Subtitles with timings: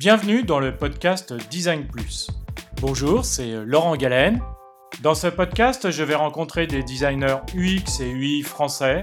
[0.00, 2.30] Bienvenue dans le podcast Design Plus.
[2.80, 4.40] Bonjour, c'est Laurent Galen.
[5.02, 9.02] Dans ce podcast, je vais rencontrer des designers UX et UI français.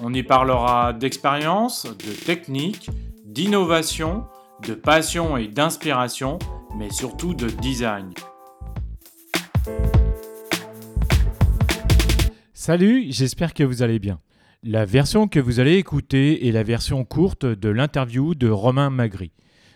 [0.00, 2.90] On y parlera d'expérience, de technique,
[3.24, 4.24] d'innovation,
[4.64, 6.38] de passion et d'inspiration,
[6.78, 8.12] mais surtout de design.
[12.54, 14.20] Salut, j'espère que vous allez bien.
[14.62, 19.32] La version que vous allez écouter est la version courte de l'interview de Romain Magri.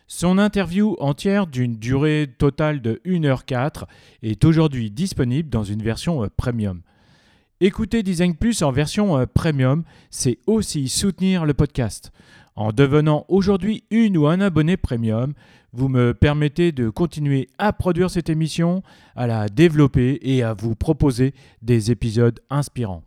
[0.07, 3.85] Son interview entière d'une durée totale de 1h04
[4.23, 6.83] est aujourd'hui disponible dans une version euh, premium.
[7.61, 12.13] Écouter Design Plus en version euh, premium, c'est aussi soutenir le podcast.
[12.55, 15.33] En devenant aujourd'hui une ou un abonné premium,
[15.73, 18.83] vous me permettez de continuer à produire cette émission,
[19.17, 21.33] à la développer et à vous proposer
[21.63, 23.05] des épisodes inspirants.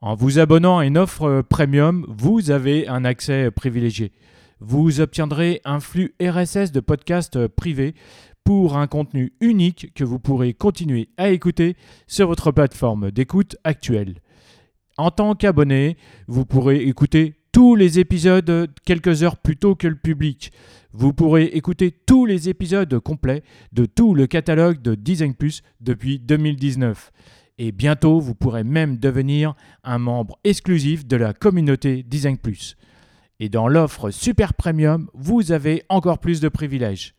[0.00, 4.12] En vous abonnant à une offre euh, premium, vous avez un accès privilégié
[4.64, 7.94] vous obtiendrez un flux RSS de podcasts privés
[8.44, 14.20] pour un contenu unique que vous pourrez continuer à écouter sur votre plateforme d'écoute actuelle.
[14.96, 15.96] En tant qu'abonné,
[16.28, 20.52] vous pourrez écouter tous les épisodes quelques heures plus tôt que le public.
[20.92, 26.18] Vous pourrez écouter tous les épisodes complets de tout le catalogue de Design Plus depuis
[26.18, 27.10] 2019.
[27.58, 29.54] Et bientôt, vous pourrez même devenir
[29.84, 32.76] un membre exclusif de la communauté Design Plus.
[33.42, 37.12] Et dans l'offre Super Premium, vous avez encore plus de privilèges.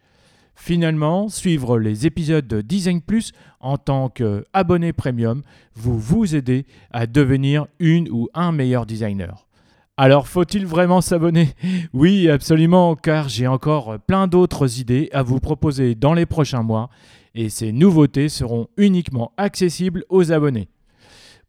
[0.56, 5.42] Finalement, suivre les épisodes de Design Plus en tant qu'abonné premium
[5.76, 9.50] vous vous aider à devenir une ou un meilleur designer.
[9.98, 11.50] Alors faut-il vraiment s'abonner?
[11.94, 16.90] Oui, absolument, car j'ai encore plein d'autres idées à vous proposer dans les prochains mois
[17.36, 20.70] et ces nouveautés seront uniquement accessibles aux abonnés.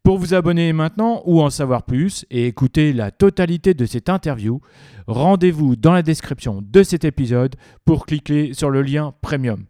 [0.05, 4.61] Pour vous abonner maintenant ou en savoir plus et écouter la totalité de cette interview,
[5.07, 9.65] rendez-vous dans la description de cet épisode pour cliquer sur le lien Premium.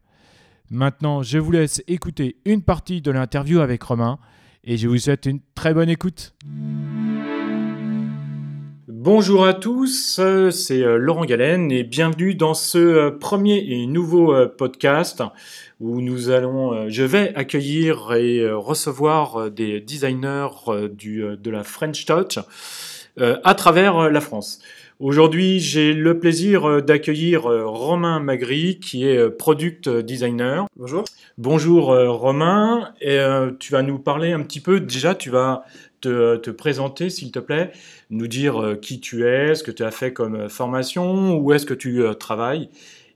[0.69, 4.19] Maintenant, je vous laisse écouter une partie de l'interview avec Romain
[4.65, 6.35] et je vous souhaite une très bonne écoute.
[9.05, 14.33] Bonjour à tous, c'est euh, Laurent Galen et bienvenue dans ce euh, premier et nouveau
[14.33, 15.21] euh, podcast
[15.79, 20.47] où nous allons, je vais accueillir et recevoir des designers
[20.91, 22.39] du, de la French Touch
[23.19, 24.59] à travers la France.
[24.99, 30.65] Aujourd'hui, j'ai le plaisir d'accueillir Romain Magri, qui est product designer.
[30.77, 31.03] Bonjour.
[31.37, 32.93] Bonjour Romain.
[33.01, 33.19] Et,
[33.59, 34.79] tu vas nous parler un petit peu.
[34.79, 35.65] Déjà, tu vas
[36.09, 37.71] te, présenter, s'il te plaît,
[38.09, 41.53] nous dire euh, qui tu es, ce que tu as fait comme euh, formation, où
[41.53, 42.69] est-ce que tu euh, travailles.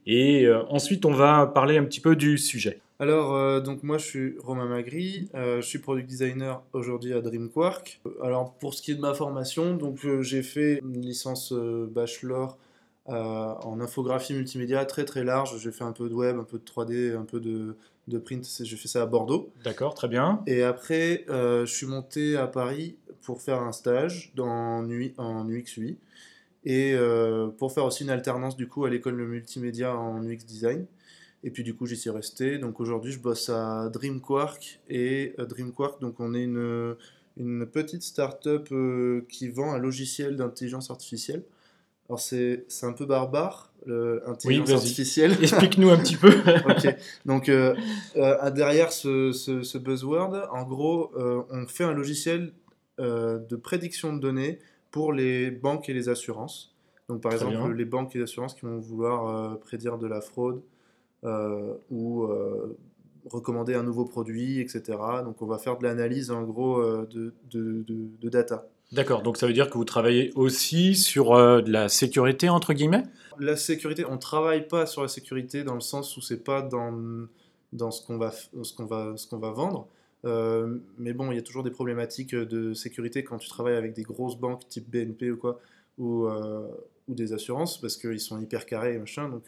[0.06, 2.80] Et ensuite, on va parler un petit peu du sujet.
[2.98, 8.02] Alors, donc moi, je suis Romain Magri, je suis product designer aujourd'hui à DreamQuark.
[8.24, 12.58] Alors, pour ce qui est de ma formation, donc j'ai fait une licence bachelor
[13.06, 15.60] en infographie multimédia très très large.
[15.60, 17.76] J'ai fait un peu de web, un peu de 3D, un peu de,
[18.10, 18.46] de print.
[18.62, 19.52] J'ai fait ça à Bordeaux.
[19.64, 20.42] D'accord, très bien.
[20.48, 24.84] Et après, euh, je suis monté à Paris pour faire un stage dans,
[25.18, 25.98] en UX UI
[26.66, 30.46] et euh, pour faire aussi une alternance du coup à l'école de multimédia en UX
[30.46, 30.86] design.
[31.44, 32.58] Et puis du coup, j'y suis resté.
[32.58, 36.96] Donc aujourd'hui, je bosse à DreamQuark et euh, DreamQuark, donc on est une,
[37.38, 38.68] une petite start-up
[39.30, 41.44] qui vend un logiciel d'intelligence artificielle.
[42.10, 45.38] Alors c'est un peu barbare, l'intelligence artificielle.
[45.42, 46.32] Explique-nous un petit peu.
[47.26, 47.76] Donc, euh,
[48.16, 52.54] euh, derrière ce, ce, buzzword, en gros, euh, on fait un logiciel
[52.98, 54.60] de prédiction de données
[54.92, 56.76] pour les banques et les assurances.
[57.08, 60.62] Donc, par exemple, les banques et les assurances qui vont vouloir prédire de la fraude
[61.24, 62.28] ou
[63.30, 64.98] recommander un nouveau produit, etc.
[65.24, 68.68] Donc, on va faire de l'analyse, en gros, de, de, de data.
[68.92, 72.74] D'accord, donc ça veut dire que vous travaillez aussi sur euh, de la sécurité, entre
[72.74, 73.04] guillemets?
[73.38, 76.64] La sécurité, on ne travaille pas sur la sécurité dans le sens où c'est pas
[76.64, 77.28] dans,
[77.72, 78.34] dans ce qu'on va,
[78.80, 79.88] va, va vendre.
[80.26, 83.94] Euh, mais bon, il y a toujours des problématiques de sécurité quand tu travailles avec
[83.94, 85.62] des grosses banques type BNP ou quoi,
[86.00, 86.68] ou, euh,
[87.08, 89.30] ou des assurances, parce qu'ils sont hyper carrés et machin.
[89.30, 89.44] Donc,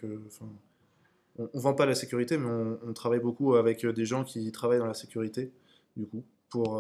[1.40, 4.52] on ne vend pas la sécurité, mais on, on, travaille beaucoup avec des gens qui
[4.52, 5.52] travaillent dans la sécurité,
[5.98, 6.80] du coup, pour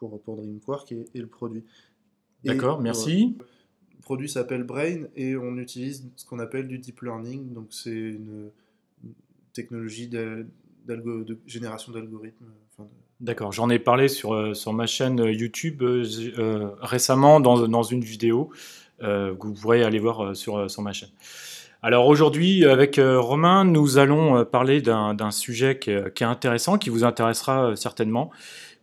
[0.00, 1.62] pour, pour DreamQuark et, le produit.
[2.42, 3.36] D'accord, merci.
[3.38, 7.52] le produit s'appelle Brain et on utilise ce qu'on appelle du deep learning.
[7.52, 8.50] Donc c'est une,
[9.52, 10.46] technologie de,
[11.46, 12.46] génération d'algorithmes.
[13.20, 16.04] D'accord, j'en ai parlé sur, euh, sur ma chaîne YouTube euh,
[16.38, 18.50] euh, récemment dans, dans, une vidéo
[19.00, 21.10] que vous pourrez aller voir sur, sur ma chaîne.
[21.82, 26.90] Alors aujourd'hui, avec Romain, nous allons parler d'un sujet qui est, qui est, intéressant, qui
[26.90, 28.30] vous intéressera certainement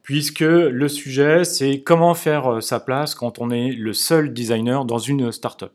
[0.08, 4.86] puisque le sujet, c'est comment faire euh, sa place quand on est le seul designer
[4.86, 5.72] dans une startup.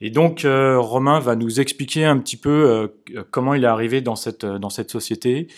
[0.00, 4.00] Et donc, euh, Romain va nous expliquer un petit peu euh, comment il est arrivé
[4.00, 5.48] dans cette, dans cette société,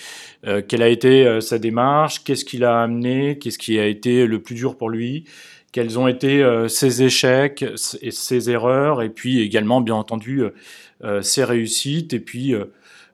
[0.67, 4.55] quelle a été sa démarche, qu'est-ce qu'il a amené, qu'est-ce qui a été le plus
[4.55, 5.25] dur pour lui,
[5.71, 7.63] quels ont été ses échecs
[8.01, 10.45] et ses erreurs, et puis également, bien entendu,
[11.21, 12.15] ses réussites.
[12.15, 12.55] Et puis,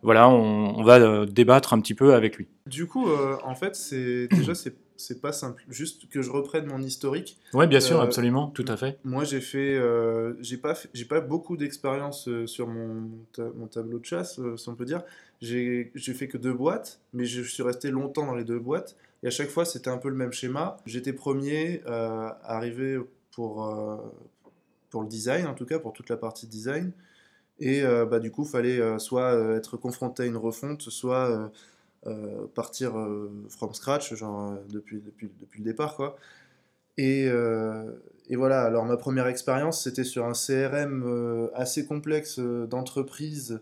[0.02, 2.48] voilà, on, on, va débattre un petit peu avec lui.
[2.66, 3.08] Du coup,
[3.44, 5.64] en fait, c'est déjà, c'est c'est pas simple.
[5.69, 7.38] Juste que je reprenne mon historique.
[7.52, 8.98] Oui, bien sûr, euh, absolument, tout à fait.
[9.04, 13.98] Moi, j'ai fait, euh, j'ai pas, j'ai pas beaucoup d'expérience euh, sur mon, mon, tableau
[13.98, 15.02] de chasse, si on peut dire.
[15.40, 18.96] J'ai fait que deux boîtes, mais je suis resté longtemps dans les deux boîtes.
[19.22, 20.78] Et à chaque fois, c'était un peu le même schéma.
[20.87, 22.99] J'étais premier à arriver
[23.32, 23.70] pour,
[24.90, 26.92] pour le design, en tout cas, pour toute la partie design.
[27.58, 31.50] Et bah, du coup, il fallait soit être confronté à une refonte, soit
[32.06, 36.16] euh, partir euh, from scratch, genre euh, depuis, depuis, depuis le départ, quoi.
[36.98, 43.60] Et, et, voilà, alors ma première expérience, c'était sur un CRM assez complexe d'entreprise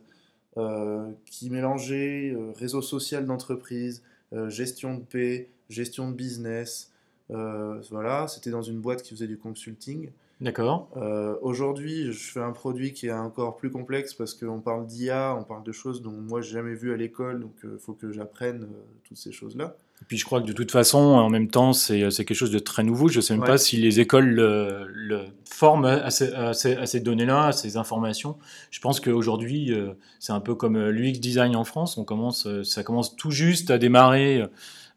[1.27, 4.05] qui mélangeait réseau social d'entreprise,
[4.47, 6.93] gestion de paix, gestion de business.
[7.29, 10.11] voilà, c'était dans une boîte qui faisait du consulting.
[10.45, 10.91] D'accord.
[10.99, 15.35] Euh, aujourd'hui, je fais un produit qui est encore plus complexe parce qu'on parle d'IA,
[15.41, 17.95] on parle de choses dont moi j'ai jamais vu à l'école, donc il euh, faut
[17.95, 19.75] que j'apprenne euh, toutes ces choses-là.
[20.03, 22.59] Et puis je crois que de toute façon, en même temps, c'est quelque chose de
[22.59, 23.09] très nouveau.
[23.09, 27.47] Je ne sais même pas si les écoles le, forment à ces, à ces, données-là,
[27.47, 28.37] à ces informations.
[28.71, 29.73] Je pense qu'aujourd'hui,
[30.19, 31.97] c'est un peu comme l'UX design en France.
[31.97, 34.45] On commence, ça commence tout juste à démarrer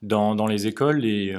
[0.01, 1.37] dans, dans les écoles et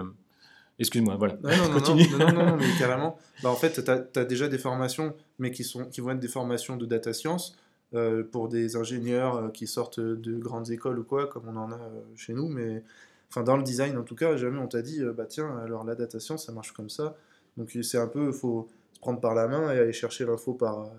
[0.79, 1.37] Excuse-moi, voilà.
[1.43, 2.09] Non, non, Continue.
[2.19, 3.19] Non, non, non, mais carrément.
[3.43, 6.29] Bah, en fait, tu as, déjà des formations, mais qui, sont, qui vont être des
[6.29, 7.57] formations de data science
[7.95, 11.71] euh, pour des ingénieurs euh, qui sortent de grandes écoles ou quoi, comme on en
[11.71, 12.49] a euh, chez nous.
[12.49, 12.83] Mais
[13.31, 15.95] enfin, dans le design, en tout cas, jamais on t'a dit, bah tiens, alors la
[15.95, 17.17] data science, ça marche comme ça.
[17.57, 20.55] Donc c'est un peu, il faut se prendre par la main et aller chercher l'info
[20.55, 20.91] par,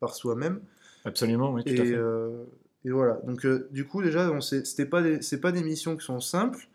[0.00, 0.60] par soi-même.
[1.04, 1.98] Absolument, oui, tout et, à fait.
[2.84, 3.20] et voilà.
[3.24, 6.68] Donc du coup, déjà, c'est pas, des, pas des missions qui sont simples.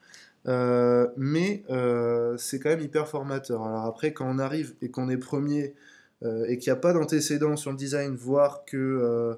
[0.47, 3.63] Euh, mais euh, c'est quand même hyper formateur.
[3.63, 5.75] Alors après, quand on arrive et qu'on est premier
[6.23, 9.37] euh, et qu'il n'y a pas d'antécédent sur le design, voire qu'il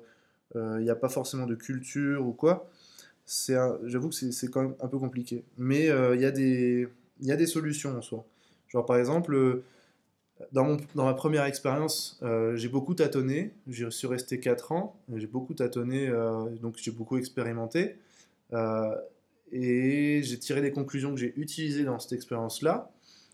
[0.55, 2.69] n'y a pas forcément de culture ou quoi,
[3.25, 5.43] j'avoue que c'est quand même un peu compliqué.
[5.57, 6.87] Mais il y, a des,
[7.21, 8.25] y a des solutions en soi.
[8.69, 9.61] Genre par exemple,
[10.51, 12.21] dans, mon, dans ma première expérience,
[12.55, 13.53] j'ai beaucoup tâtonné.
[13.67, 14.95] Je suis resté 4 ans.
[15.15, 16.09] J'ai beaucoup tâtonné,
[16.61, 17.97] donc j'ai beaucoup expérimenté.
[19.53, 22.91] Et j'ai tiré des conclusions que j'ai utilisées dans cette expérience-là.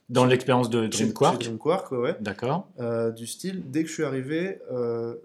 [0.09, 2.17] Dans l'expérience de Dream Quark Dream Quark, ouais.
[2.19, 2.67] D'accord.
[2.79, 5.15] Euh, du style, dès que je suis arrivé, euh,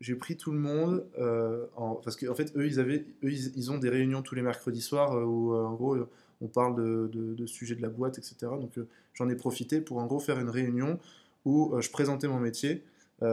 [0.00, 1.96] j'ai pris tout le monde, euh, en...
[1.96, 4.80] parce qu'en en fait, eux, ils, avaient, eux ils, ont des réunions tous les mercredis
[4.80, 5.96] soirs où, en gros,
[6.40, 8.36] on parle de, de, de, sujets de la boîte, etc.
[8.42, 8.78] Donc,
[9.12, 10.98] j'en ai profité pour, en gros, faire une réunion
[11.44, 12.84] où je présentais mon métier.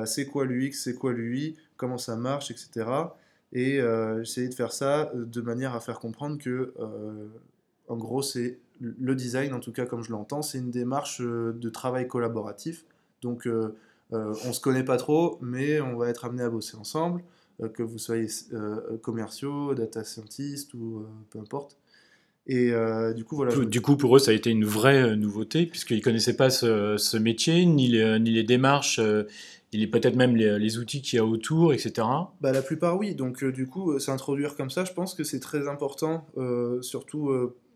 [0.05, 2.87] c'est quoi l'UX, c'est quoi l'UI, comment ça marche, etc.
[3.53, 7.27] Et euh, j'essayais de faire ça euh, de manière à faire comprendre que, euh,
[7.87, 11.69] en gros, c'est le design, en tout cas comme je l'entends, c'est une démarche de
[11.69, 12.85] travail collaboratif.
[13.21, 17.21] Donc, on ne se connaît pas trop, mais on va être amené à bosser ensemble,
[17.73, 18.27] que vous soyez
[19.01, 21.77] commerciaux, data scientist ou peu importe.
[22.47, 22.71] Et
[23.17, 23.53] du coup, voilà.
[23.65, 26.95] Du coup, pour eux, ça a été une vraie nouveauté, puisqu'ils ne connaissaient pas ce,
[26.95, 29.01] ce métier, ni les, ni les démarches
[29.71, 32.07] il est peut-être même les, outils qu'il y a autour, etc.
[32.41, 33.13] Bah, la plupart, oui.
[33.13, 36.81] Donc, euh, du coup, euh, s'introduire comme ça, je pense que c'est très important, euh,
[36.81, 37.31] surtout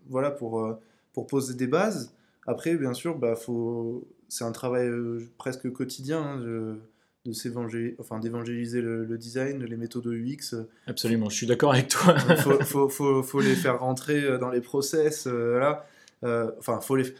[0.10, 0.78] voilà, pour,
[1.14, 2.14] pour poser des bases.
[2.48, 4.08] Après, bien sûr, bah, faut...
[4.28, 4.90] c'est un travail
[5.38, 6.78] presque quotidien hein, de,
[7.26, 10.56] de enfin, d'évangéliser le, design, les méthodes UX.
[10.88, 12.16] Absolument, je suis d'accord avec toi.
[12.30, 12.36] Il
[12.66, 15.28] faut, faut, faut, les faire rentrer dans les process.
[15.28, 15.86] voilà.
[16.24, 17.14] enfin, faut les...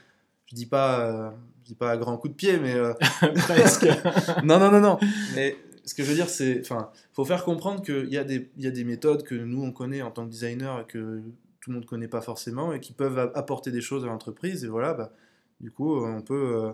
[0.54, 1.34] je dis pas
[1.64, 2.94] je dis pas à grand coup de pied, mais euh,
[3.36, 3.88] presque.
[4.44, 5.00] non, non, non, non.
[5.34, 5.56] Mais
[5.86, 8.64] ce que je veux dire, c'est, enfin, faut faire comprendre qu'il y a des, il
[8.64, 11.22] y a des méthodes que nous on connaît en tant que designer et que
[11.62, 14.66] tout le monde connaît pas forcément et qui peuvent apporter des choses à l'entreprise.
[14.66, 15.14] Et voilà, bah,
[15.62, 16.74] du coup, on peut, euh,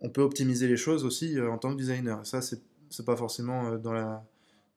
[0.00, 2.20] on peut optimiser les choses aussi euh, en tant que designer.
[2.20, 4.22] Et ça, c'est, c'est pas forcément dans la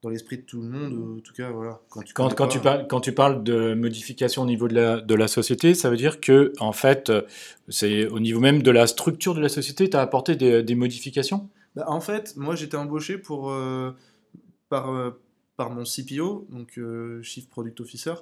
[0.03, 1.81] dans l'esprit de tout le monde, en tout cas, voilà.
[1.89, 5.01] Quand tu, quand, quand tu, parles, quand tu parles de modification au niveau de la,
[5.01, 7.11] de la société, ça veut dire que, en fait,
[7.67, 10.75] c'est au niveau même de la structure de la société, tu as apporté des, des
[10.75, 11.49] modifications?
[11.75, 13.91] Bah, En fait, moi, j'étais embauché pour, euh,
[14.69, 15.11] par, euh,
[15.55, 18.13] par mon CPO, donc euh, Chief Product Officer,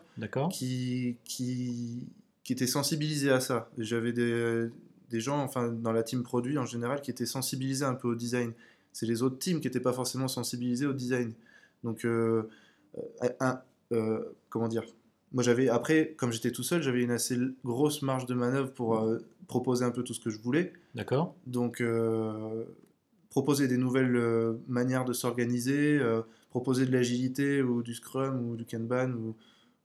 [0.51, 2.08] qui, qui,
[2.44, 3.70] qui était sensibilisé à ça.
[3.77, 4.70] J'avais des,
[5.10, 8.15] des gens, enfin, dans la team produit en général, qui étaient sensibilisés un peu au
[8.15, 8.53] design.
[8.94, 11.34] C'est les autres teams qui n'étaient pas forcément sensibilisés au design.
[11.86, 12.50] Donc, euh,
[13.39, 13.62] un,
[13.94, 14.84] euh, comment dire
[15.32, 18.98] Moi, j'avais, après, comme j'étais tout seul, j'avais une assez grosse marge de manœuvre pour
[18.98, 20.74] euh, proposer un peu tout ce que je voulais.
[20.96, 21.36] D'accord.
[21.46, 21.82] Donc,
[23.30, 26.01] proposer des nouvelles manières de s'organiser,
[26.50, 29.36] proposer de l'agilité ou du Scrum ou du Kanban ou,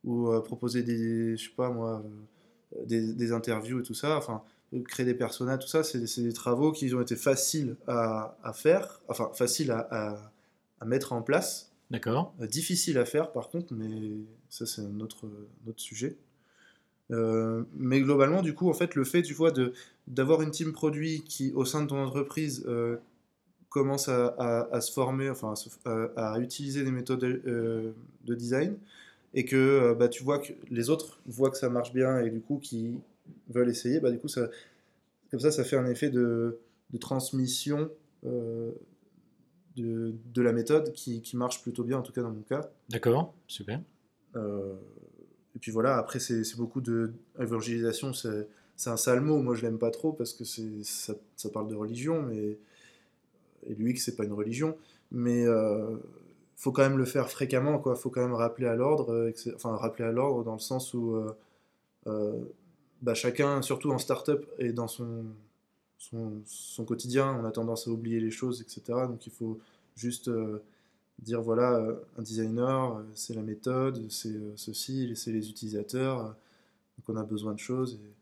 [0.04, 2.02] ou proposer des, je sais pas moi,
[2.86, 4.16] des, interviews et tout ça.
[4.16, 4.42] Enfin,
[4.86, 9.30] créer des personnages, tout ça, c'est des travaux qui ont été faciles à, faire, enfin
[9.34, 10.32] faciles à,
[10.80, 11.69] à mettre en place.
[11.90, 12.34] D'accord.
[12.48, 14.12] difficile à faire par contre, mais
[14.48, 15.26] ça c'est un autre,
[15.76, 16.16] sujet.
[17.10, 19.52] Euh, mais globalement, du coup, en fait, le fait, tu vois,
[20.06, 22.96] d'avoir une team produit qui, au sein de ton entreprise, euh,
[23.68, 25.54] commence à, se former, enfin,
[26.16, 27.92] à, utiliser des méthodes euh,
[28.24, 28.76] de design,
[29.34, 32.40] et que bah, tu vois que les autres voient que ça marche bien et du
[32.40, 32.98] coup qui
[33.48, 34.48] veulent essayer, bah, du coup, ça,
[35.30, 36.58] comme ça, ça fait un effet de
[37.00, 37.90] transmission
[39.76, 42.70] de, de, la méthode qui, qui, marche plutôt bien, en tout cas dans mon cas.
[42.88, 43.80] D'accord, super.
[44.36, 47.12] Et puis voilà, après, c'est beaucoup de.
[47.38, 49.42] Évangélisation, c'est un sale mot.
[49.42, 52.58] Moi, je l'aime pas trop parce que ça, ça parle de religion, mais.
[53.66, 54.76] Et lui, que c'est pas une religion.
[55.10, 55.46] Mais.
[55.46, 55.96] Euh,
[56.60, 57.96] faut quand même le faire fréquemment, quoi.
[57.96, 59.12] Faut quand même rappeler à l'ordre.
[59.12, 61.14] Euh, enfin, rappeler à l'ordre dans le sens où.
[61.14, 61.36] Euh,
[62.06, 62.44] euh,
[63.02, 65.24] bah, chacun, surtout en start-up et dans son,
[66.00, 68.82] son, quotidien, on a tendance à oublier les choses, etc.
[69.08, 69.60] Donc il faut
[69.96, 70.30] juste
[71.20, 76.24] dire voilà, euh, un designer, euh, c'est la méthode, c'est euh, ceci, c'est les utilisateurs,
[76.98, 77.94] donc on a besoin de choses.
[77.94, 78.19] Et...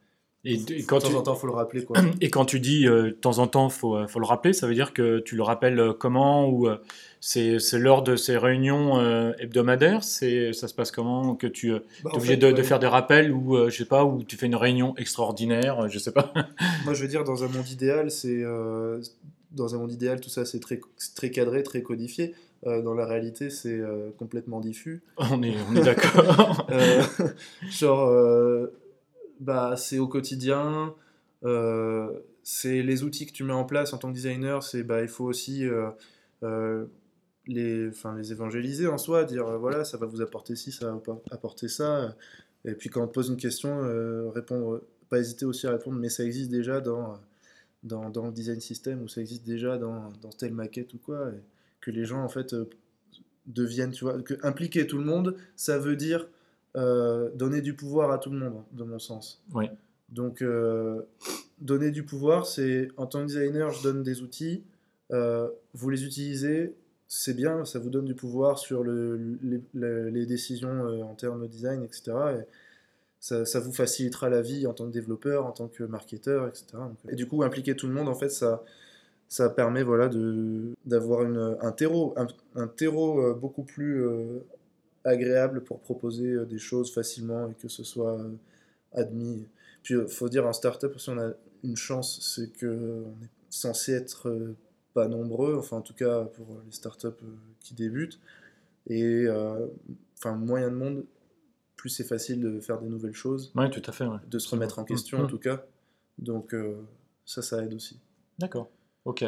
[0.50, 1.84] Et, quand de temps en temps, faut le rappeler.
[1.84, 1.96] Quoi.
[2.20, 4.74] Et quand tu dis de temps en temps, il faut, faut, le rappeler, ça veut
[4.74, 6.68] dire que tu le rappelles comment Ou
[7.20, 9.00] c'est lors de ces réunions
[9.38, 13.32] hebdomadaires Ça se passe comment Que tu bah, es obligé de, de, faire des rappels
[13.32, 16.32] Ou je sais pas, ou tu fais une réunion extraordinaire Je sais pas.
[16.84, 18.42] Moi, je veux dire, dans un monde idéal, c'est.
[19.52, 20.80] dans un monde idéal, tout ça, c'est très,
[21.14, 22.34] très cadré, très codifié.
[22.66, 25.00] Euh, dans la réalité, c'est euh, complètement diffus.
[25.16, 26.66] On est, on est d'accord.
[26.70, 27.02] Euh,
[27.70, 28.10] genre,
[29.40, 30.94] bah, c'est au quotidien,
[32.42, 35.08] c'est les outils que tu mets en place en tant que designer, c'est bah, il
[35.08, 35.64] faut aussi
[36.42, 41.68] les, les évangéliser en soi, dire voilà, ça va vous apporter ci, ça va apporter
[41.68, 42.14] ça.
[42.64, 46.08] Et puis quand on te pose une question, répondre, pas hésiter aussi à répondre, mais
[46.08, 47.18] ça existe déjà dans,
[47.82, 51.30] dans, dans le design system ou ça existe déjà dans, dans telle maquette ou quoi.
[51.80, 52.68] Que les gens en fait euh,
[53.46, 56.26] deviennent, tu vois, que impliquer tout le monde, ça veut dire
[56.76, 59.42] euh, donner du pouvoir à tout le monde, de mon sens.
[59.54, 59.66] Oui.
[60.10, 61.02] Donc, euh,
[61.60, 64.64] donner du pouvoir, c'est en tant que designer, je donne des outils,
[65.10, 66.74] vous les utilisez,
[67.08, 69.38] c'est bien, ça vous donne du pouvoir sur le,
[69.74, 72.12] les, décisions en termes de design, etc.
[72.38, 72.42] Et
[73.20, 76.66] ça, ça, vous facilitera la vie en tant que développeur, en tant que marketeur, etc.
[77.08, 78.62] et du coup, impliquer tout le monde, en fait, ça,
[79.28, 80.10] ça permet voilà,
[80.86, 82.14] d'avoir un terreau,
[82.54, 84.40] un, terreau euh, beaucoup plus euh,
[85.08, 88.20] agréable pour proposer euh, des choses facilement et que ce soit
[88.92, 89.46] admis.
[89.82, 91.32] Puis il faut dire, en startup, si on a
[91.64, 94.54] une chance, c'est qu'on est censé être
[94.94, 97.08] pas nombreux, enfin en tout cas pour les startups
[97.60, 98.18] qui débutent.
[98.86, 99.26] Et
[100.18, 101.04] enfin, moyen de monde,
[101.76, 103.52] plus c'est facile de faire des nouvelles choses.
[103.54, 104.06] Oui, tout à fait.
[104.28, 105.64] De se remettre en question, en tout cas.
[106.18, 106.54] Donc
[107.24, 107.98] ça, ça aide aussi.
[108.38, 108.68] D'accord.
[109.04, 109.24] Ok.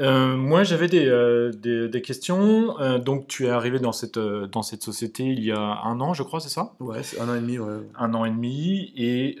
[0.00, 2.78] Euh, moi, j'avais des, euh, des, questions.
[2.80, 6.14] Euh, donc, tu es arrivé dans cette, dans cette société il y a un an,
[6.14, 6.74] je crois, c'est ça?
[6.78, 7.58] Ouais, c'est un an et demi.
[7.58, 7.80] Ouais.
[7.98, 8.92] Un an et demi.
[8.96, 9.38] Et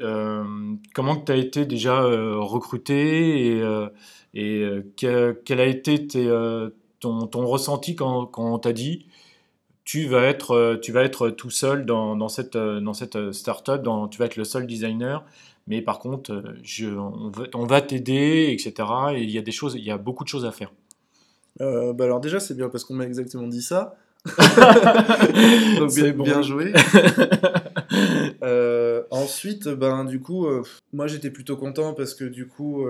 [0.94, 3.62] comment tu as été déjà recruté et,
[4.34, 6.06] et quel, a été
[7.00, 9.06] ton, ton, ressenti quand, quand on t'a dit
[9.84, 14.06] tu vas être, tu vas être tout seul dans, dans cette, dans cette startup, dans,
[14.06, 15.24] tu vas être le seul designer
[15.68, 18.88] mais par contre, euh, je, on, va, t'aider, etc.
[19.14, 20.72] Et il y a des choses, il y a beaucoup de choses à faire.
[21.60, 23.96] Euh, bah alors déjà, c'est bien parce qu'on m'a exactement dit ça.
[25.78, 26.72] Donc bien, bien joué.
[28.42, 30.46] Euh, ensuite, ben du coup,
[30.92, 32.86] moi j'étais plutôt content parce que du coup,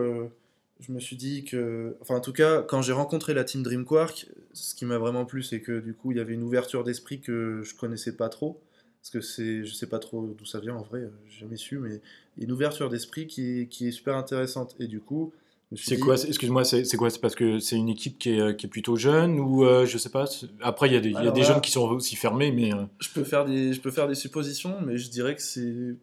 [0.80, 4.26] je me suis dit que, enfin en tout cas, quand j'ai rencontré la team Dreamquark,
[4.52, 7.20] ce qui m'a vraiment plu, c'est que du coup, il y avait une ouverture d'esprit
[7.20, 8.60] que je connaissais pas trop
[9.00, 11.78] parce que c'est, je sais pas trop d'où ça vient en vrai, j'ai jamais su,
[11.78, 12.00] mais
[12.38, 14.74] une ouverture d'esprit qui, qui, est super intéressante.
[14.80, 15.32] Et du coup,
[15.74, 17.10] c'est quoi Excuse-moi, c'est quoi?
[17.10, 19.98] C'est parce que c'est une équipe qui est, qui est, plutôt jeune ou euh, je
[19.98, 20.24] sais pas
[20.60, 22.84] Après, il y a des, y a des jeunes qui sont aussi fermés, mais euh,
[23.00, 25.96] je peux faire des je peux faire des suppositions, mais je dirais que c'est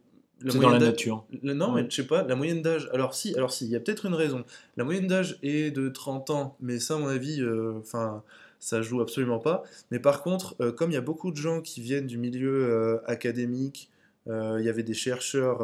[0.48, 1.26] c'est dans la nature.
[1.44, 2.90] non, mais je sais pas, la moyenne d'âge.
[2.94, 4.44] Alors si, alors si, il y a peut-être une raison.
[4.78, 8.22] La moyenne d'âge est de 30 ans, mais ça, à mon avis, euh, enfin
[8.66, 9.64] ça joue absolument pas.
[9.92, 12.66] Mais par contre, euh, comme il y a beaucoup de gens qui viennent du milieu
[12.66, 13.95] euh, académique, euh,
[14.28, 15.60] il y avait des chercheurs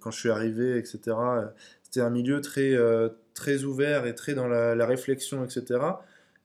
[0.00, 1.16] quand je suis arrivé, etc.
[1.82, 2.74] C'était un milieu très,
[3.34, 5.80] très ouvert et très dans la, réflexion, etc.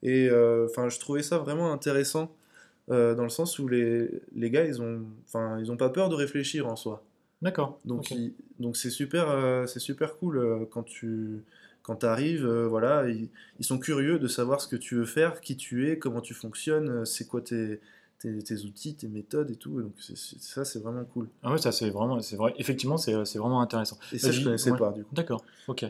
[0.02, 0.30] Et
[0.64, 2.34] enfin, je trouvais ça vraiment intéressant
[2.88, 5.02] dans le sens où les, les gars, ils ont,
[5.58, 7.02] ils ont pas peur de réfléchir en soi.
[7.40, 7.80] D'accord.
[7.84, 8.12] Donc,
[8.60, 11.42] donc c'est super, c'est super cool quand tu
[11.82, 13.28] quand arrives, voilà, ils,
[13.58, 16.34] ils sont curieux de savoir ce que tu veux faire, qui tu es, comment tu
[16.34, 17.80] fonctionnes, euh, c'est quoi tes,
[18.22, 19.80] tes, tes outils, tes méthodes et tout.
[19.80, 21.28] Donc ça, c'est vraiment cool.
[21.42, 22.54] Ah ouais, ça c'est vraiment, c'est vrai.
[22.58, 23.98] Effectivement, c'est vraiment intéressant.
[24.12, 24.78] Et ça, je Vas-y, connaissais ouais.
[24.78, 25.14] pas, du coup.
[25.14, 25.84] D'accord, ok.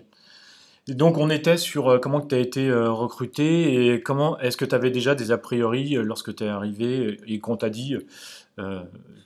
[0.89, 4.57] Et donc on était sur euh, comment tu as été euh, recruté et comment est-ce
[4.57, 7.71] que tu avais déjà des a priori euh, lorsque tu es arrivé et qu'on t'a
[7.71, 7.97] dit
[8.59, 8.83] euh,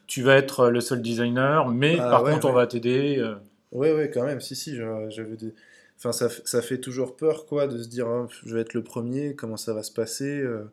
[0.06, 3.24] tu vas être le seul designer, mais Ah par ouais, contre on va t'aider.
[3.72, 4.76] Ouais, ouais, quand même, si, si,
[5.08, 5.52] j'avais des...
[5.98, 8.82] Enfin, ça, ça fait toujours peur, quoi, de se dire, Ah, je vais être le
[8.82, 10.70] premier, comment ça va se passer, euh,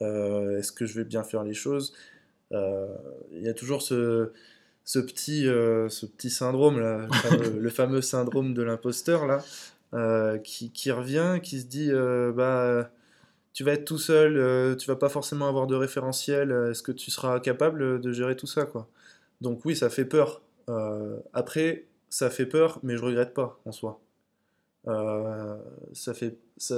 [0.00, 1.94] est-ce que je vais bien faire les choses?
[2.52, 2.86] Euh,
[3.32, 4.32] Il y a toujours ce,
[4.84, 9.42] ce petit, euh, ce petit syndrome, là, le fameux, le fameux syndrome de l'imposteur, là,
[9.94, 12.90] euh, qui, qui revient, qui se dit, euh, bah,
[13.52, 16.82] tu vas être tout seul, euh, tu vas pas forcément avoir de référentiel, euh, est-ce
[16.82, 18.88] que tu seras capable de gérer tout ça, quoi?
[19.40, 20.42] Donc oui, ça fait peur.
[20.68, 24.00] Euh, après, ça fait peur, mais je regrette pas en soi.
[24.88, 25.56] Euh,
[25.92, 26.76] ça fait, ça,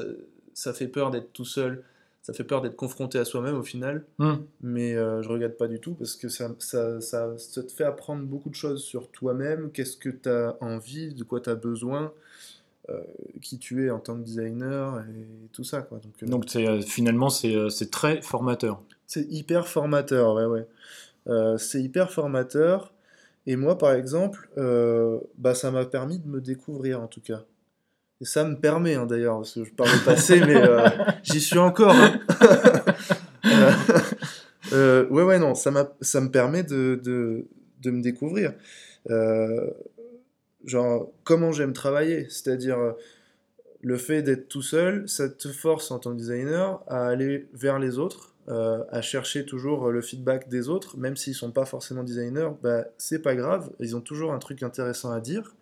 [0.54, 1.82] ça fait peur d'être tout seul,
[2.26, 4.34] ça fait peur d'être confronté à soi-même au final, Hmm.
[4.60, 7.84] mais euh, je regrette pas du tout parce que ça, ça, ça, ça te fait
[7.84, 11.54] apprendre beaucoup de choses sur toi-même, qu'est-ce que tu as envie, de quoi tu as
[11.54, 12.12] besoin,
[12.88, 13.00] euh,
[13.42, 15.82] qui tu es en tant que designer et tout ça.
[15.82, 15.98] Quoi.
[15.98, 18.82] Donc, euh, Donc c'est, euh, finalement c'est c'est très formateur.
[19.06, 20.66] c'est hyper formateur, ouais, ouais.
[21.58, 22.92] C'est hyper formateur.
[23.46, 24.48] Et moi, par exemple,
[25.38, 27.44] bah, ça m'a permis de me découvrir, en tout cas.
[28.20, 30.88] Et ça me permet, hein, d'ailleurs, parce que je parle au passé, mais euh,
[31.22, 31.94] j'y suis encore.
[31.94, 32.20] hein.
[33.44, 33.72] Euh,
[34.72, 37.46] euh, ouais, ouais, non, ça m'a, ça me permet de, de,
[37.80, 38.54] de me découvrir.
[39.08, 39.70] Euh,
[40.64, 42.76] genre, comment j'aime travailler, c'est-à-dire
[43.82, 47.78] le fait d'être tout seul, ça te force en tant que designer à aller vers
[47.78, 52.02] les autres, euh, à chercher toujours le feedback des autres, même s'ils sont pas forcément
[52.02, 55.54] designers, bah, c'est pas grave, ils ont toujours un truc intéressant à dire.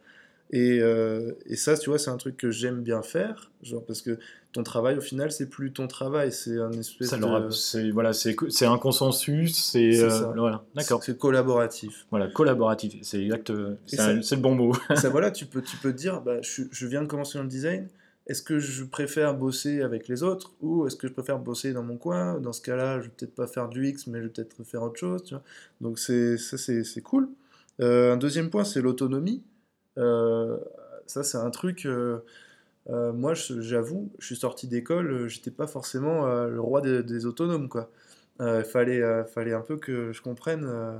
[0.50, 4.02] Et, euh, et ça, tu vois, c'est un truc que j'aime bien faire, genre parce
[4.02, 4.18] que
[4.52, 7.50] ton travail, au final, c'est plus ton travail, c'est un espèce Ça de...
[7.50, 11.02] c'est voilà, c'est un consensus, c'est euh, voilà, d'accord.
[11.02, 12.06] C'est collaboratif.
[12.10, 14.72] Voilà, collaboratif, c'est exact, euh, c'est le bon mot.
[14.94, 17.42] ça, voilà, tu peux, tu peux te dire, bah, je, je viens de commencer dans
[17.42, 17.88] le design,
[18.26, 21.82] est-ce que je préfère bosser avec les autres ou est-ce que je préfère bosser dans
[21.82, 22.40] mon coin?
[22.40, 24.82] Dans ce cas-là, je vais peut-être pas faire du X, mais je vais peut-être faire
[24.82, 25.42] autre chose, tu vois.
[25.80, 27.28] Donc c'est, ça, c'est, c'est cool.
[27.80, 29.42] Euh, un deuxième point, c'est l'autonomie.
[29.98, 30.58] Euh,
[31.06, 31.86] ça, c'est un truc...
[31.86, 32.20] euh,
[32.90, 37.02] euh, moi, j'avoue, je suis sorti d'école, euh, j'étais pas forcément euh, le roi des,
[37.02, 37.90] des autonomes, quoi.
[38.40, 40.98] Euh, Il fallait, euh, fallait un peu que je comprenne euh,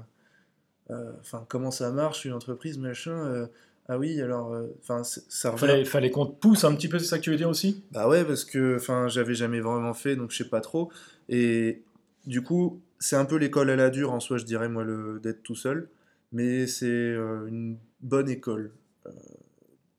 [0.91, 3.13] euh, enfin, comment ça marche, une entreprise, machin.
[3.27, 3.47] euh,
[3.89, 6.89] ah oui, alors, euh, enfin, c'est- ça revient- Fallait, fallait qu'on te pousse un petit
[6.89, 7.83] peu, c'est ça que tu veux dire aussi?
[7.93, 10.91] Bah ouais, parce que, enfin, j'avais jamais vraiment fait, donc je sais pas trop.
[11.29, 11.83] Et
[12.27, 14.85] du coup, c'est un peu l'école à la dure en soi, je dirais, moi,
[15.23, 15.89] d'être tout seul.
[16.33, 18.73] Mais c'est euh, une bonne école.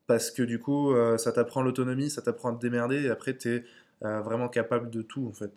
[0.08, 3.34] Parce que du coup, euh, ça t'apprend l'autonomie, ça t'apprend à te démerder, et après,
[3.34, 3.64] t'es
[4.04, 5.52] euh, vraiment capable de tout, en fait.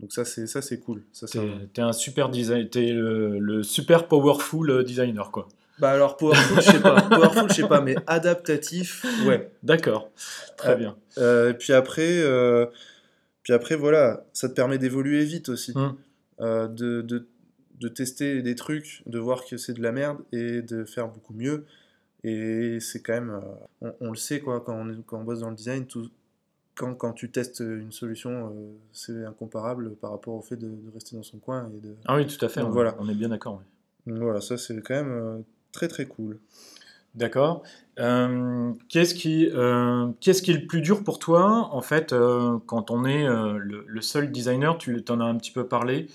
[0.00, 1.02] Donc ça, c'est ça, c'est cool.
[1.12, 5.48] Ça, T'es un- t'es un super design, t'es le, le super powerful euh, designer quoi.
[5.78, 7.00] Bah alors, powerful, je sais pas.
[7.10, 9.50] Powerful, je sais pas, mais adaptatif, ouais.
[9.64, 10.10] D'accord,
[10.56, 10.96] très Euh, bien.
[11.18, 12.66] Euh, et puis après, euh,
[13.42, 15.74] puis après, voilà, ça te permet d'évoluer vite aussi.
[16.40, 17.26] De, de,
[17.80, 21.34] de tester des trucs, de voir que c'est de la merde et de faire beaucoup
[21.34, 21.64] mieux.
[22.26, 23.40] Et c'est quand même, euh,
[24.00, 26.08] on, on le sait quoi, quand on, est- quand on bosse dans le design, tout,
[26.74, 28.50] quand, quand tu testes une solution, euh,
[28.92, 31.68] c'est incomparable par rapport au fait de, de rester dans son coin.
[31.76, 31.94] Et de...
[32.06, 32.96] Ah oui, tout à fait, donc on, voilà.
[32.98, 33.62] on est bien d'accord.
[34.06, 35.38] voilà, ça c'est quand même euh,
[35.70, 36.38] très très cool.
[37.14, 37.62] D'accord.
[38.00, 39.48] Euh, qu'est-ce qui,
[40.20, 42.12] qu'est-ce qui est le plus dur pour toi, en fait,
[42.66, 46.08] quand on est le, le seul designer, tu en as un petit peu parlé,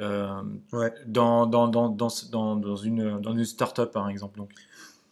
[0.00, 0.92] Ouais.
[1.06, 4.38] dans, dans, dans, dans, dans, dans une, dans une start-up, par exemple.
[4.38, 4.50] Donc.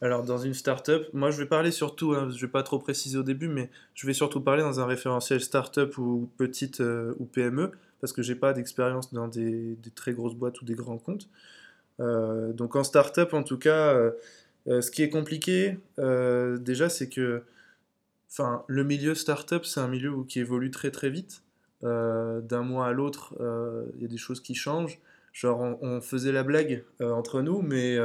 [0.01, 3.19] Alors, dans une startup, moi je vais parler surtout, hein, je vais pas trop préciser
[3.19, 7.25] au début, mais je vais surtout parler dans un référentiel startup ou petite euh, ou
[7.25, 11.29] PME, parce que j'ai pas d'expérience dans des, très grosses boîtes ou des grands comptes.
[12.01, 13.93] Euh, donc, en startup, en tout cas,
[14.69, 17.43] euh, ce qui est compliqué, déjà, c'est que
[18.69, 21.43] le milieu startup, c'est un milieu qui évolue très très vite.
[21.83, 23.35] D'un mois à l'autre,
[23.97, 24.99] il y a des choses qui changent.
[25.33, 27.97] Genre, on, on faisait la blague entre nous, mais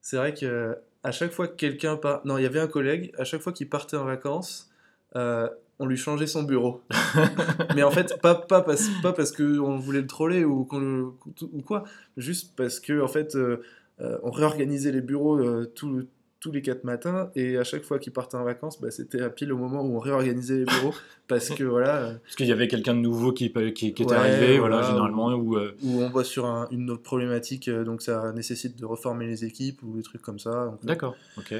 [0.00, 2.20] c'est vrai que à chaque fois que quelqu'un part...
[2.24, 4.70] Non, il y avait un collègue, à chaque fois qu'il partait en vacances,
[5.16, 6.82] euh, on lui changeait son bureau.
[7.76, 11.04] mais en fait, pas, pas, parce, pas parce qu'on voulait le troller ou, qu'on le-
[11.52, 11.84] ou quoi,
[12.16, 13.62] juste parce que en fait, euh,
[14.00, 16.06] euh, on réorganisait les bureaux euh, tout-
[16.40, 19.30] tous les quatre matins, et à chaque fois qu'il partait en vacances, bah, c'était à
[19.30, 20.94] pile au moment où on réorganisait les bureaux,
[21.28, 24.04] parce que voilà, euh, Parce qu'il y avait quelqu'un de nouveau qui, qui, qui était
[24.04, 27.68] Ouais, arrivé, voilà, voilà, généralement, ou euh, où on bosse sur un- une autre problématique,
[27.68, 30.62] euh, donc ça nécessite de reformer les équipes ou des trucs comme ça.
[30.64, 31.54] euh, D'accord, ok.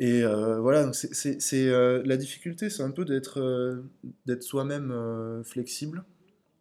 [0.00, 3.82] Et euh, voilà, donc c'est, euh, la difficulté, c'est un peu d'être euh,
[4.26, 6.04] d'être soi-même euh, flexible.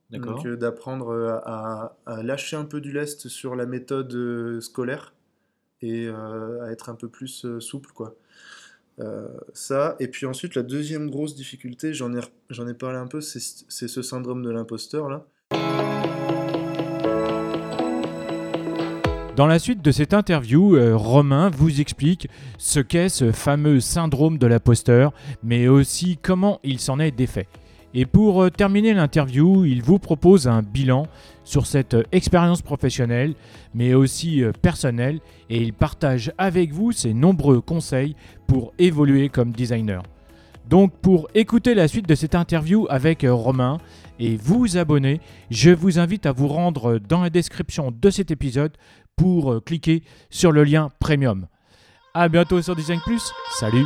[0.10, 0.36] D'accord.
[0.38, 4.62] Donc euh, d'apprendre euh, à, à lâcher un peu du lest sur la méthode euh,
[4.62, 5.14] scolaire
[5.82, 8.16] et euh, à être un peu plus euh, souple, quoi.
[9.00, 13.22] Euh, ça, et puis ensuite, la deuxième grosse difficulté, j'en ai, ai parlé un peu,
[13.22, 13.40] c'est
[13.88, 15.26] ce syndrome de l'imposteur, là.
[19.36, 24.48] Dans la suite de cette interview, Romain vous explique ce qu'est ce fameux syndrome de
[24.48, 25.14] l'imposteur,
[25.44, 27.48] mais aussi comment il s'en est défait.
[28.00, 31.08] Et pour euh, terminer l'interview, il vous propose un bilan
[31.44, 33.34] sur cette euh, expérience professionnelle,
[33.74, 39.52] mais aussi euh, personnelle, et il partage avec vous ses nombreux conseils pour évoluer comme
[39.52, 40.04] designer.
[40.70, 43.80] Donc pour écouter la suite de cette interview avec Romain
[44.20, 48.78] et vous abonner, je vous invite à vous rendre dans la description de cet épisode
[49.16, 51.48] pour cliquer sur le lien premium.
[52.14, 53.32] A bientôt sur Design Plus.
[53.60, 53.86] Salut